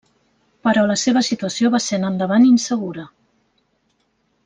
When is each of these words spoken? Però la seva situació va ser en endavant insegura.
Però 0.67 0.85
la 0.91 0.95
seva 1.01 1.23
situació 1.27 1.71
va 1.77 1.81
ser 1.89 1.99
en 2.01 2.07
endavant 2.09 2.49
insegura. 2.53 3.05